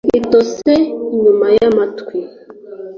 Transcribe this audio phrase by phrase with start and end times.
[0.19, 0.71] itose
[1.13, 2.17] inyuma yamatwi.